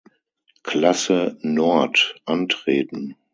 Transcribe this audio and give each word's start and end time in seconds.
Klasse 0.63 1.37
Nord 1.43 2.19
antreten. 2.25 3.15